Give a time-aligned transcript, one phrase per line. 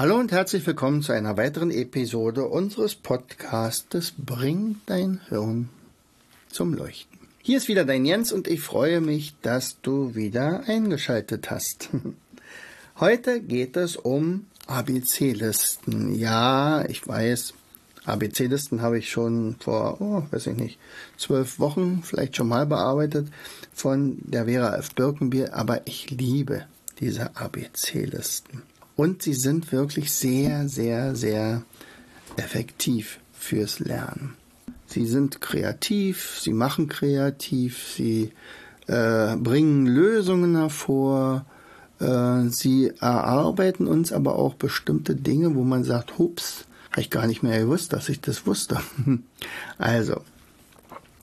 [0.00, 5.68] Hallo und herzlich willkommen zu einer weiteren Episode unseres Podcastes Bring dein Hirn
[6.48, 7.18] zum Leuchten.
[7.42, 11.90] Hier ist wieder dein Jens und ich freue mich, dass du wieder eingeschaltet hast.
[12.98, 16.14] Heute geht es um ABC-Listen.
[16.14, 17.52] Ja, ich weiß,
[18.06, 20.78] ABC-Listen habe ich schon vor, oh, weiß ich nicht,
[21.18, 23.28] zwölf Wochen vielleicht schon mal bearbeitet
[23.74, 24.94] von der Vera F.
[24.94, 26.64] Birkenbier, aber ich liebe
[27.00, 28.62] diese ABC-Listen.
[29.00, 31.62] Und sie sind wirklich sehr, sehr, sehr
[32.36, 34.36] effektiv fürs Lernen.
[34.84, 38.30] Sie sind kreativ, sie machen kreativ, sie
[38.88, 41.46] äh, bringen Lösungen hervor,
[41.98, 47.26] äh, sie erarbeiten uns aber auch bestimmte Dinge, wo man sagt, hups, habe ich gar
[47.26, 48.80] nicht mehr gewusst, dass ich das wusste.
[49.78, 50.20] also,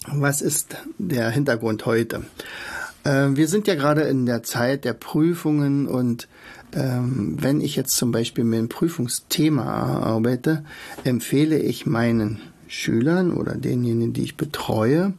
[0.07, 2.23] was ist der Hintergrund heute?
[3.03, 6.27] Äh, wir sind ja gerade in der Zeit der Prüfungen und
[6.73, 10.63] ähm, wenn ich jetzt zum Beispiel mit einem Prüfungsthema arbeite,
[11.03, 15.13] empfehle ich meinen Schülern oder denjenigen, die ich betreue,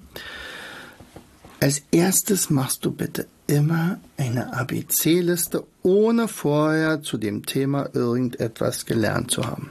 [1.61, 9.31] als erstes machst du bitte immer eine ABC-Liste, ohne vorher zu dem Thema irgendetwas gelernt
[9.31, 9.71] zu haben.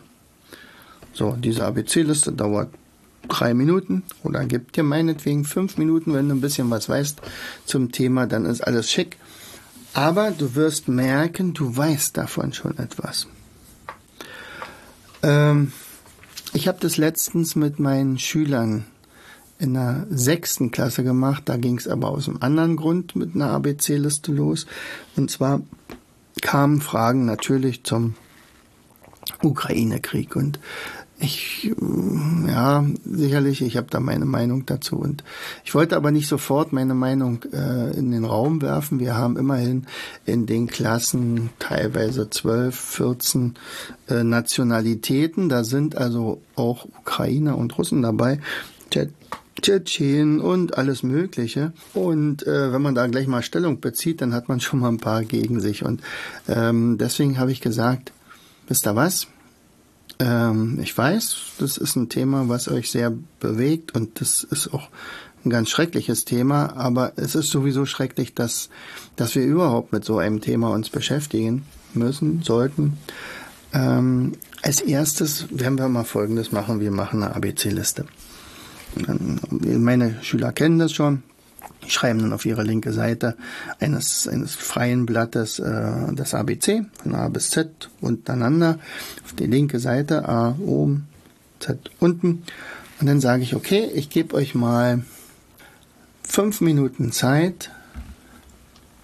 [1.13, 2.69] So, diese ABC-Liste dauert
[3.29, 7.21] drei Minuten oder gibt dir meinetwegen fünf Minuten, wenn du ein bisschen was weißt
[7.65, 9.17] zum Thema, dann ist alles schick.
[9.97, 13.25] Aber du wirst merken, du weißt davon schon etwas.
[15.23, 15.71] Ähm,
[16.53, 18.85] ich habe das letztens mit meinen Schülern
[19.57, 21.49] in der sechsten Klasse gemacht.
[21.49, 24.67] Da ging es aber aus einem anderen Grund mit einer ABC-Liste los.
[25.15, 25.61] Und zwar
[26.43, 28.13] kamen Fragen natürlich zum
[29.41, 30.35] Ukraine-Krieg.
[30.35, 30.59] Und
[31.19, 34.97] ich, mm, ja, sicherlich, ich habe da meine Meinung dazu.
[34.97, 35.23] Und
[35.65, 38.99] ich wollte aber nicht sofort meine Meinung äh, in den Raum werfen.
[38.99, 39.87] Wir haben immerhin
[40.25, 43.55] in den Klassen teilweise 12, 14
[44.09, 45.49] äh, Nationalitäten.
[45.49, 48.39] Da sind also auch Ukrainer und Russen dabei.
[49.61, 51.73] Tschetschen und alles Mögliche.
[51.95, 54.99] Und äh, wenn man da gleich mal Stellung bezieht, dann hat man schon mal ein
[54.99, 55.83] paar gegen sich.
[55.83, 56.01] Und
[56.47, 58.13] ähm, deswegen habe ich gesagt,
[58.67, 59.27] wisst ihr was?
[60.19, 64.89] Ähm, ich weiß, das ist ein Thema, was euch sehr bewegt und das ist auch
[65.45, 68.69] ein ganz schreckliches Thema, aber es ist sowieso schrecklich, dass,
[69.15, 72.97] dass wir überhaupt mit so einem Thema uns beschäftigen müssen, sollten.
[73.73, 76.79] Ähm, als erstes werden wir mal Folgendes machen.
[76.79, 78.05] Wir machen eine ABC-Liste.
[79.49, 81.21] Meine Schüler kennen das schon
[81.87, 83.37] schreiben dann auf ihre linke Seite
[83.79, 88.79] eines, eines freien Blattes äh, das ABC von A bis Z untereinander.
[89.25, 91.07] Auf die linke Seite A oben,
[91.59, 92.43] Z unten.
[92.99, 95.03] Und dann sage ich, okay, ich gebe euch mal
[96.23, 97.71] fünf Minuten Zeit,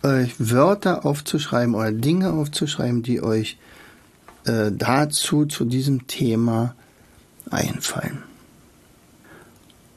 [0.02, 3.58] euch Wörter aufzuschreiben oder Dinge aufzuschreiben, die euch
[4.46, 6.76] äh, dazu, zu diesem Thema
[7.50, 8.24] einfallen.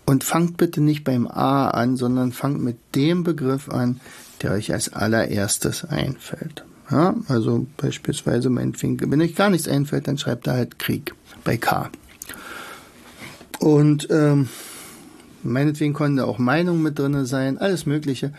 [0.07, 4.01] Und fangt bitte nicht beim A an, sondern fangt mit dem Begriff an,
[4.43, 6.65] der euch als allererstes einfällt.
[6.91, 11.57] Ja, also beispielsweise meinetwegen, wenn euch gar nichts einfällt, dann schreibt da halt Krieg bei
[11.57, 11.91] K.
[13.59, 14.49] Und ähm,
[15.43, 18.33] meinetwegen konnte auch Meinung mit drinne sein, alles Mögliche.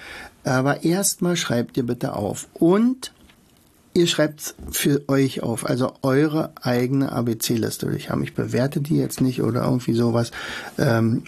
[0.46, 2.48] Aber erstmal schreibt ihr bitte auf.
[2.54, 3.12] Und
[3.94, 7.92] ihr schreibt für euch auf, also eure eigene ABC-Liste.
[7.98, 10.32] Ich habe mich bewerte die jetzt nicht oder irgendwie sowas.
[10.78, 11.24] Ähm,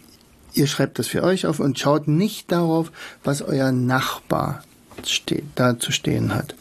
[0.54, 2.92] Ihr schreibt das für euch auf und schaut nicht darauf,
[3.24, 4.64] was euer Nachbar
[5.06, 6.56] steht, da zu stehen hat.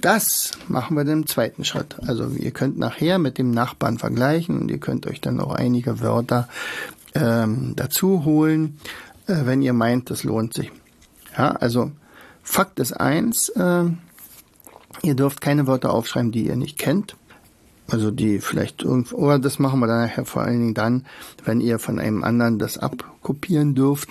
[0.00, 1.96] Das machen wir dann im zweiten Schritt.
[2.06, 6.00] Also ihr könnt nachher mit dem Nachbarn vergleichen und ihr könnt euch dann auch einige
[6.00, 6.48] Wörter
[7.14, 8.78] ähm, dazu holen,
[9.26, 10.70] äh, wenn ihr meint, das lohnt sich.
[11.36, 11.90] Ja, also
[12.42, 13.84] Fakt ist eins, äh,
[15.02, 17.16] ihr dürft keine Wörter aufschreiben, die ihr nicht kennt.
[17.90, 21.06] Also die vielleicht irgendwo, oder das machen wir dann nachher vor allen Dingen dann,
[21.44, 24.10] wenn ihr von einem anderen das abkopieren dürft.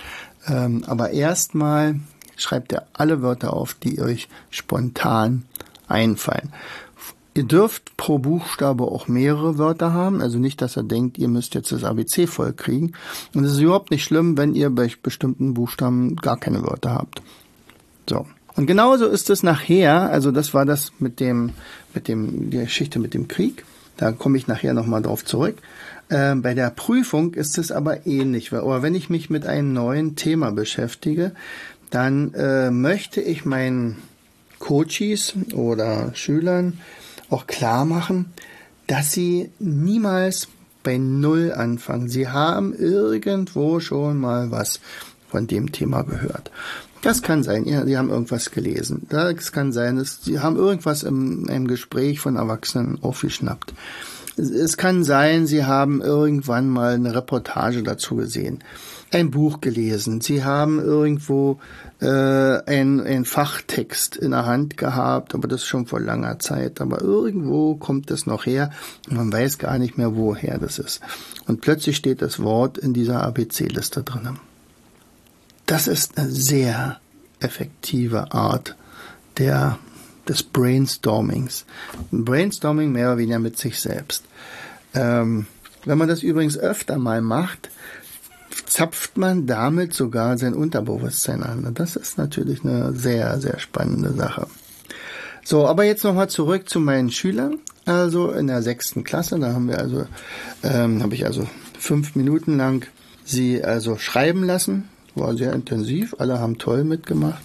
[0.48, 2.00] ähm, aber erstmal
[2.36, 5.44] schreibt ihr alle Wörter auf, die euch spontan
[5.86, 6.52] einfallen.
[7.34, 11.54] Ihr dürft pro Buchstabe auch mehrere Wörter haben, also nicht, dass ihr denkt, ihr müsst
[11.54, 12.92] jetzt das ABC voll kriegen.
[13.34, 17.22] Und es ist überhaupt nicht schlimm, wenn ihr bei bestimmten Buchstaben gar keine Wörter habt.
[18.08, 18.26] So.
[18.60, 21.52] Und genauso ist es nachher, also das war das mit dem,
[21.94, 23.64] mit dem, die Geschichte mit dem Krieg.
[23.96, 25.56] Da komme ich nachher nochmal drauf zurück.
[26.10, 28.52] Äh, bei der Prüfung ist es aber ähnlich.
[28.52, 31.32] Aber wenn ich mich mit einem neuen Thema beschäftige,
[31.88, 33.96] dann äh, möchte ich meinen
[34.58, 36.80] Coaches oder Schülern
[37.30, 38.26] auch klar machen,
[38.86, 40.48] dass sie niemals
[40.82, 42.10] bei Null anfangen.
[42.10, 44.80] Sie haben irgendwo schon mal was
[45.30, 46.50] von dem Thema gehört.
[47.02, 49.06] Das kann sein, ja, Sie haben irgendwas gelesen.
[49.08, 53.72] Das kann sein, dass Sie haben irgendwas im, im Gespräch von Erwachsenen aufgeschnappt.
[54.36, 58.62] Es kann sein, Sie haben irgendwann mal eine Reportage dazu gesehen,
[59.12, 61.58] ein Buch gelesen, Sie haben irgendwo
[62.00, 66.80] äh, ein, ein Fachtext in der Hand gehabt, aber das schon vor langer Zeit.
[66.80, 68.70] Aber irgendwo kommt es noch her
[69.08, 71.00] und man weiß gar nicht mehr, woher das ist.
[71.46, 74.38] Und plötzlich steht das Wort in dieser ABC-Liste drinnen.
[75.70, 76.98] Das ist eine sehr
[77.38, 78.74] effektive Art
[79.38, 79.78] der,
[80.26, 81.64] des Brainstormings.
[82.10, 84.24] Brainstorming mehr oder weniger mit sich selbst.
[84.94, 85.46] Ähm,
[85.84, 87.70] wenn man das übrigens öfter mal macht,
[88.66, 91.64] zapft man damit sogar sein Unterbewusstsein an.
[91.64, 94.48] Und das ist natürlich eine sehr, sehr spannende Sache.
[95.44, 97.60] So, aber jetzt nochmal zurück zu meinen Schülern.
[97.84, 100.04] Also in der sechsten Klasse, da haben wir also,
[100.64, 102.88] ähm, habe ich also fünf Minuten lang
[103.24, 104.88] sie also schreiben lassen
[105.20, 107.42] war sehr intensiv, alle haben toll mitgemacht.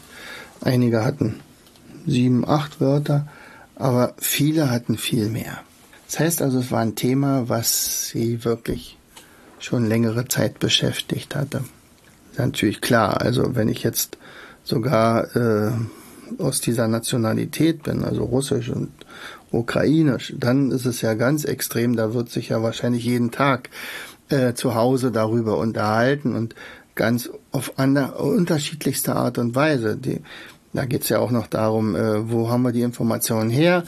[0.62, 1.42] Einige hatten
[2.07, 3.27] sieben, acht Wörter,
[3.75, 5.60] aber viele hatten viel mehr.
[6.07, 8.98] Das heißt also, es war ein Thema, was sie wirklich
[9.60, 11.63] schon längere Zeit beschäftigt hatte.
[12.31, 14.18] Ist natürlich klar, also wenn ich jetzt
[14.63, 15.72] sogar äh,
[16.38, 18.92] aus dieser Nationalität bin, also russisch und
[19.51, 23.69] ukrainisch, dann ist es ja ganz extrem, da wird sich ja wahrscheinlich jeden Tag
[24.30, 26.56] äh, zu Hause darüber unterhalten und
[26.95, 29.95] ganz auf andere, unterschiedlichste Art und Weise.
[29.95, 30.21] Die,
[30.74, 33.83] da geht's ja auch noch darum, äh, wo haben wir die Informationen her?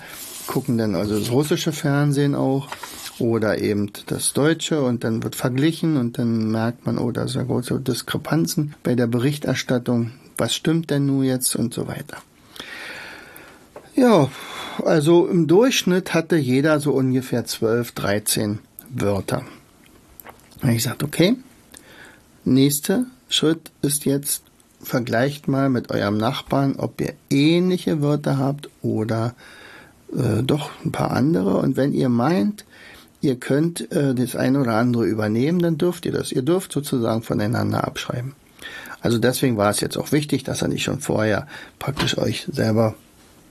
[0.47, 2.69] Gucken dann also das russische Fernsehen auch
[3.19, 7.47] oder eben das Deutsche und dann wird verglichen und dann merkt man, oh, da sind
[7.47, 10.11] große Diskrepanzen bei der Berichterstattung.
[10.37, 12.17] Was stimmt denn nun jetzt und so weiter.
[13.95, 14.29] Ja,
[14.85, 19.43] also im Durchschnitt hatte jeder so ungefähr 12, 13 Wörter.
[20.61, 21.35] Und ich sagte, okay,
[22.47, 24.41] Nächster Schritt ist jetzt,
[24.81, 29.35] vergleicht mal mit eurem Nachbarn, ob ihr ähnliche Wörter habt oder
[30.15, 31.57] äh, doch ein paar andere.
[31.57, 32.63] Und wenn ihr meint,
[33.19, 36.31] ihr könnt äh, das eine oder andere übernehmen, dann dürft ihr das.
[36.31, 38.33] Ihr dürft sozusagen voneinander abschreiben.
[39.01, 41.47] Also deswegen war es jetzt auch wichtig, dass er nicht schon vorher
[41.79, 42.95] praktisch euch selber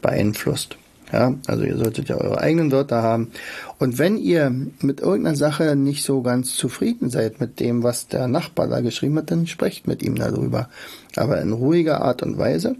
[0.00, 0.78] beeinflusst.
[1.12, 3.30] Ja, also ihr solltet ja eure eigenen Wörter haben.
[3.78, 4.50] Und wenn ihr
[4.80, 9.18] mit irgendeiner Sache nicht so ganz zufrieden seid mit dem, was der Nachbar da geschrieben
[9.18, 10.68] hat, dann sprecht mit ihm darüber.
[11.14, 12.74] Aber in ruhiger Art und Weise.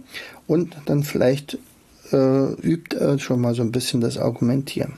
[0.45, 1.57] Und dann vielleicht
[2.11, 4.93] äh, übt äh, schon mal so ein bisschen das Argumentieren.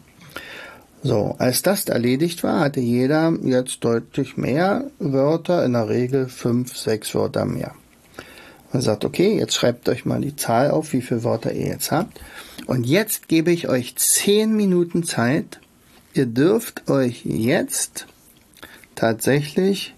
[1.02, 6.76] So, als das erledigt war, hatte jeder jetzt deutlich mehr Wörter, in der Regel fünf,
[6.76, 7.74] sechs Wörter mehr.
[8.72, 11.92] Man sagt, okay, jetzt schreibt euch mal die Zahl auf, wie viele Wörter ihr jetzt
[11.92, 12.20] habt.
[12.68, 15.60] Und jetzt gebe ich euch zehn Minuten Zeit.
[16.14, 18.06] Ihr dürft euch jetzt
[18.96, 19.96] tatsächlich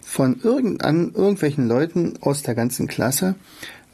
[0.00, 3.34] von irgendein, irgendwelchen Leuten aus der ganzen Klasse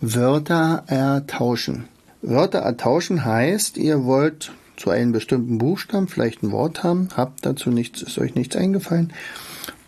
[0.01, 1.89] Wörter ertauschen.
[2.23, 7.71] Wörter ertauschen heißt, ihr wollt zu einem bestimmten Buchstaben vielleicht ein Wort haben, habt dazu
[7.71, 9.13] nichts, ist euch nichts eingefallen.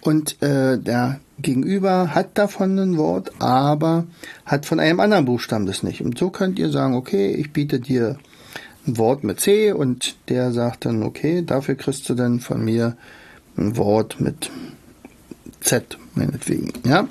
[0.02, 4.04] Und äh, der Gegenüber hat davon ein Wort, aber
[4.44, 6.02] hat von einem anderen Buchstaben das nicht.
[6.02, 8.18] Und so könnt ihr sagen, okay, ich biete dir
[8.86, 12.96] ein Wort mit C und der sagt dann, okay, dafür kriegst du dann von mir
[13.56, 14.50] ein Wort mit
[15.60, 17.06] Z, meinetwegen, ja.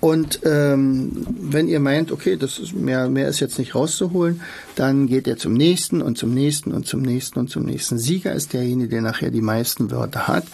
[0.00, 4.40] Und ähm, wenn ihr meint, okay, das ist mehr, mehr ist jetzt nicht rauszuholen,
[4.74, 7.98] dann geht ihr zum nächsten und zum nächsten und zum nächsten und zum nächsten.
[7.98, 10.44] Sieger ist derjenige, der nachher die meisten Wörter hat.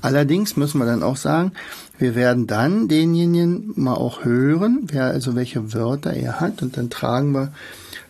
[0.00, 1.52] Allerdings müssen wir dann auch sagen,
[1.98, 6.88] wir werden dann denjenigen mal auch hören, wer also welche Wörter er hat, und dann
[6.88, 7.52] tragen wir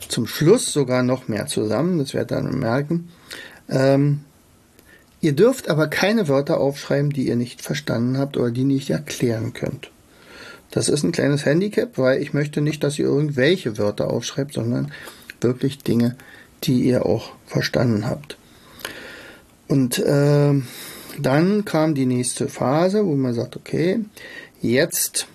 [0.08, 1.98] zum Schluss sogar noch mehr zusammen.
[1.98, 3.08] Das werdet ihr dann merken.
[3.68, 4.20] Ähm,
[5.20, 9.54] ihr dürft aber keine Wörter aufschreiben, die ihr nicht verstanden habt oder die nicht erklären
[9.54, 9.90] könnt.
[10.74, 14.90] Das ist ein kleines Handicap, weil ich möchte nicht, dass ihr irgendwelche Wörter aufschreibt, sondern
[15.40, 16.16] wirklich Dinge,
[16.64, 18.36] die ihr auch verstanden habt.
[19.68, 20.52] Und äh,
[21.20, 24.00] dann kam die nächste Phase, wo man sagt, okay,
[24.60, 25.28] jetzt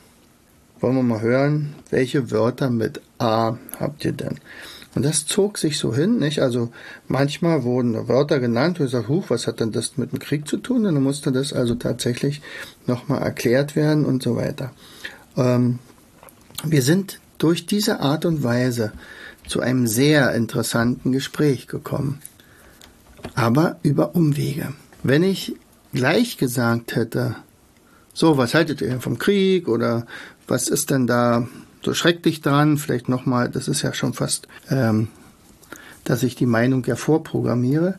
[0.81, 4.41] wollen wir mal hören, welche Wörter mit A habt ihr denn?
[4.93, 6.41] Und das zog sich so hin, nicht?
[6.41, 6.74] Also
[7.08, 10.50] manchmal wurden Wörter genannt, wo ich sage, huch, was hat denn das mit dem Krieg
[10.50, 10.86] zu tun?
[10.86, 12.41] Und dann musste das also tatsächlich
[12.88, 14.74] nochmal erklärt werden und so weiter.
[15.39, 15.79] Ähm,
[16.63, 18.91] wir sind durch diese Art und Weise
[19.48, 22.22] zu einem sehr interessanten Gespräch gekommen.
[23.34, 24.74] Aber über Umwege.
[25.01, 25.55] Wenn ich
[25.93, 27.36] gleich gesagt hätte,
[28.13, 30.05] so, was haltet ihr vom Krieg oder
[30.48, 31.48] was ist denn da
[31.84, 32.77] so schrecklich dran?
[32.77, 35.08] Vielleicht nochmal, das ist ja schon fast, ähm,
[36.03, 37.98] dass ich die Meinung ja vorprogrammiere.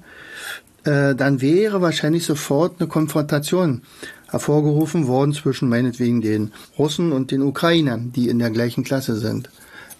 [0.84, 3.82] Äh, dann wäre wahrscheinlich sofort eine Konfrontation
[4.30, 9.50] hervorgerufen worden zwischen meinetwegen den Russen und den Ukrainern, die in der gleichen Klasse sind.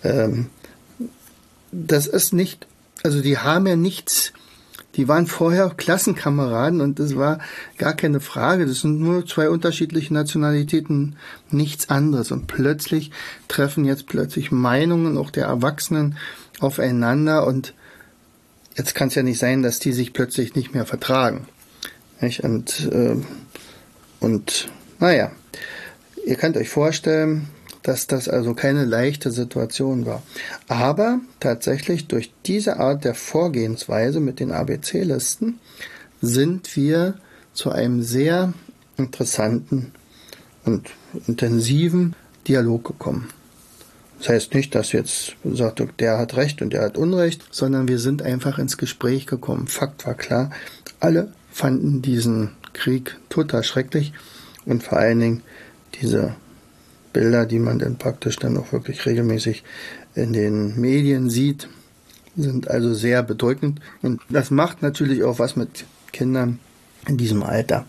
[0.02, 0.46] Ähm,
[1.72, 2.66] das ist nicht,
[3.02, 4.32] also die haben ja nichts
[4.96, 7.38] die waren vorher Klassenkameraden und das war
[7.78, 8.66] gar keine Frage.
[8.66, 11.16] Das sind nur zwei unterschiedliche Nationalitäten,
[11.50, 12.32] nichts anderes.
[12.32, 13.12] Und plötzlich
[13.46, 16.16] treffen jetzt plötzlich Meinungen auch der Erwachsenen
[16.58, 17.72] aufeinander und
[18.76, 21.46] jetzt kann es ja nicht sein, dass die sich plötzlich nicht mehr vertragen.
[22.20, 22.40] Nicht?
[22.40, 23.16] Und, äh,
[24.20, 25.32] und naja,
[26.26, 27.48] ihr könnt euch vorstellen,
[27.82, 30.22] dass das also keine leichte Situation war.
[30.68, 35.58] Aber tatsächlich durch diese Art der Vorgehensweise mit den ABC-Listen
[36.20, 37.14] sind wir
[37.54, 38.52] zu einem sehr
[38.98, 39.92] interessanten
[40.64, 40.90] und
[41.26, 42.14] intensiven
[42.46, 43.30] Dialog gekommen.
[44.18, 47.98] Das heißt nicht, dass jetzt sagt, der hat Recht und der hat Unrecht, sondern wir
[47.98, 49.66] sind einfach ins Gespräch gekommen.
[49.66, 50.50] Fakt war klar,
[51.00, 54.12] alle fanden diesen Krieg total schrecklich
[54.64, 55.42] und vor allen Dingen
[56.00, 56.34] diese
[57.12, 59.64] Bilder, die man dann praktisch dann auch wirklich regelmäßig
[60.14, 61.68] in den Medien sieht,
[62.36, 63.80] sind also sehr bedrückend.
[64.02, 66.60] Und das macht natürlich auch was mit Kindern
[67.06, 67.86] in diesem Alter.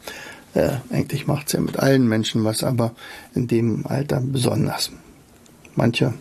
[0.54, 2.94] Äh, eigentlich macht es ja mit allen Menschen was, aber
[3.36, 4.92] in dem Alter besonders.
[5.76, 6.14] Manche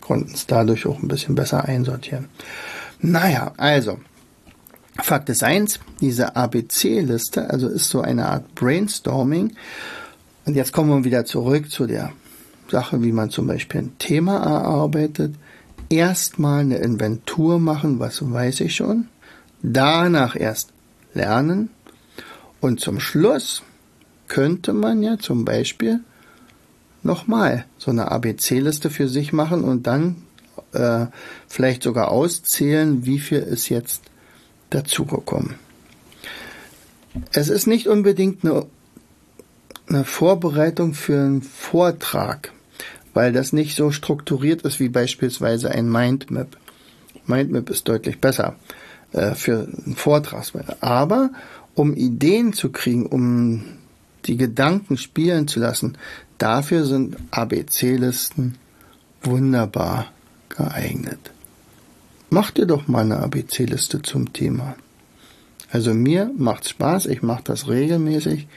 [0.00, 2.28] konnten es dadurch auch ein bisschen besser einsortieren.
[3.00, 3.98] Naja, also,
[5.00, 9.54] Fakt ist eins, diese ABC-Liste, also ist so eine Art Brainstorming.
[10.44, 12.12] Und jetzt kommen wir wieder zurück zu der
[12.70, 15.34] Sache, wie man zum Beispiel ein Thema erarbeitet,
[15.88, 19.08] erstmal eine Inventur machen, was weiß ich schon,
[19.62, 20.70] danach erst
[21.14, 21.70] lernen
[22.60, 23.62] und zum Schluss
[24.26, 26.00] könnte man ja zum Beispiel
[27.02, 30.16] nochmal so eine ABC-Liste für sich machen und dann
[30.72, 31.06] äh,
[31.46, 34.02] vielleicht sogar auszählen, wie viel ist jetzt
[34.70, 35.54] dazugekommen.
[37.32, 38.66] Es ist nicht unbedingt eine,
[39.88, 42.52] eine Vorbereitung für einen Vortrag
[43.18, 46.56] weil das nicht so strukturiert ist wie beispielsweise ein Mindmap.
[47.26, 48.54] Mindmap ist deutlich besser
[49.10, 50.44] äh, für einen Vortrag.
[50.80, 51.30] Aber
[51.74, 53.64] um Ideen zu kriegen, um
[54.26, 55.98] die Gedanken spielen zu lassen,
[56.38, 58.54] dafür sind ABC-Listen
[59.22, 60.12] wunderbar
[60.48, 61.32] geeignet.
[62.30, 64.76] Mach dir doch mal eine ABC-Liste zum Thema.
[65.70, 68.48] Also mir macht's Spaß, ich mache das regelmäßig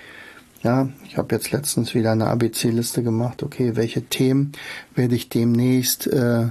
[0.63, 3.42] ja, ich habe jetzt letztens wieder eine ABC-Liste gemacht.
[3.42, 4.51] Okay, welche Themen
[4.96, 6.50] werde ich demnächst äh,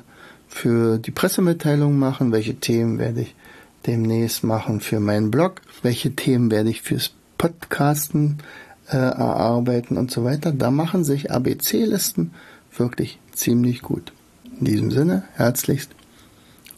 [0.49, 2.33] für die Pressemitteilung machen?
[2.33, 3.35] Welche Themen werde ich
[3.87, 5.61] demnächst machen für meinen Blog?
[5.83, 8.39] Welche Themen werde ich fürs Podcasten
[8.89, 10.51] äh, erarbeiten und so weiter?
[10.51, 12.33] Da machen sich ABC-Listen
[12.77, 14.13] wirklich ziemlich gut.
[14.59, 15.91] In diesem Sinne, herzlichst,